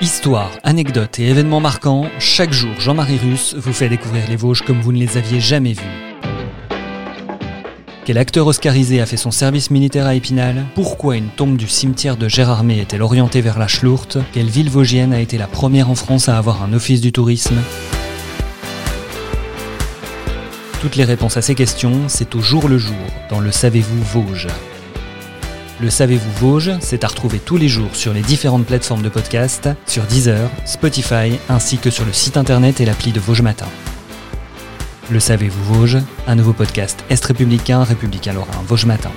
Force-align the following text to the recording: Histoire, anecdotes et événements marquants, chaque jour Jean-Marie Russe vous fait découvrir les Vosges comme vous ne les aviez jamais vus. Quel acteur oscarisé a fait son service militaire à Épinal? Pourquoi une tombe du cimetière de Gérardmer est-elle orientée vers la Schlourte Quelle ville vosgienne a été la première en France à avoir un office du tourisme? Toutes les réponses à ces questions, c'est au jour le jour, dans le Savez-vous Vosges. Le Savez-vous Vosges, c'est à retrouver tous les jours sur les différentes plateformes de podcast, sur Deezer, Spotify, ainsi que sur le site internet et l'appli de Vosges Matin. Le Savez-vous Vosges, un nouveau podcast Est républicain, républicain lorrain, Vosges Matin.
Histoire, 0.00 0.50
anecdotes 0.64 1.20
et 1.20 1.28
événements 1.28 1.60
marquants, 1.60 2.06
chaque 2.18 2.52
jour 2.52 2.72
Jean-Marie 2.80 3.16
Russe 3.16 3.54
vous 3.56 3.72
fait 3.72 3.88
découvrir 3.88 4.24
les 4.28 4.34
Vosges 4.34 4.62
comme 4.62 4.80
vous 4.80 4.92
ne 4.92 4.98
les 4.98 5.16
aviez 5.16 5.38
jamais 5.38 5.72
vus. 5.72 5.82
Quel 8.04 8.18
acteur 8.18 8.48
oscarisé 8.48 9.00
a 9.00 9.06
fait 9.06 9.16
son 9.16 9.30
service 9.30 9.70
militaire 9.70 10.06
à 10.06 10.16
Épinal? 10.16 10.64
Pourquoi 10.74 11.16
une 11.16 11.28
tombe 11.28 11.56
du 11.56 11.68
cimetière 11.68 12.16
de 12.16 12.28
Gérardmer 12.28 12.80
est-elle 12.80 13.02
orientée 13.02 13.40
vers 13.40 13.58
la 13.58 13.68
Schlourte 13.68 14.18
Quelle 14.32 14.48
ville 14.50 14.68
vosgienne 14.68 15.12
a 15.12 15.20
été 15.20 15.38
la 15.38 15.46
première 15.46 15.88
en 15.88 15.94
France 15.94 16.28
à 16.28 16.36
avoir 16.36 16.64
un 16.64 16.72
office 16.72 17.00
du 17.00 17.12
tourisme? 17.12 17.56
Toutes 20.80 20.96
les 20.96 21.04
réponses 21.04 21.36
à 21.36 21.42
ces 21.42 21.54
questions, 21.54 22.08
c'est 22.08 22.34
au 22.34 22.40
jour 22.40 22.68
le 22.68 22.78
jour, 22.78 22.96
dans 23.30 23.40
le 23.40 23.52
Savez-vous 23.52 24.02
Vosges. 24.02 24.48
Le 25.80 25.90
Savez-vous 25.90 26.30
Vosges, 26.38 26.72
c'est 26.80 27.02
à 27.02 27.08
retrouver 27.08 27.40
tous 27.40 27.56
les 27.56 27.68
jours 27.68 27.96
sur 27.96 28.12
les 28.12 28.22
différentes 28.22 28.64
plateformes 28.64 29.02
de 29.02 29.08
podcast, 29.08 29.68
sur 29.86 30.04
Deezer, 30.04 30.48
Spotify, 30.64 31.38
ainsi 31.48 31.78
que 31.78 31.90
sur 31.90 32.04
le 32.04 32.12
site 32.12 32.36
internet 32.36 32.80
et 32.80 32.84
l'appli 32.84 33.10
de 33.10 33.18
Vosges 33.18 33.42
Matin. 33.42 33.66
Le 35.10 35.18
Savez-vous 35.18 35.74
Vosges, 35.74 35.98
un 36.28 36.36
nouveau 36.36 36.52
podcast 36.52 37.04
Est 37.10 37.24
républicain, 37.24 37.82
républicain 37.82 38.32
lorrain, 38.32 38.62
Vosges 38.68 38.86
Matin. 38.86 39.10